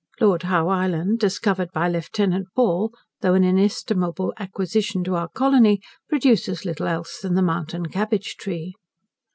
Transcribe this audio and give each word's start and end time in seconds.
Lord 0.19 0.41
Howe 0.41 0.69
Island, 0.69 1.19
discovered 1.19 1.71
by 1.73 1.87
Lieut. 1.87 2.17
Ball, 2.55 2.91
though 3.21 3.35
an 3.35 3.43
inestimable 3.43 4.33
acquisition 4.37 5.03
to 5.03 5.13
our 5.13 5.27
colony, 5.27 5.79
produces 6.09 6.65
little 6.65 6.87
else 6.87 7.19
than 7.19 7.35
the 7.35 7.43
mountain 7.43 7.85
cabbage 7.85 8.35
tree. 8.37 8.73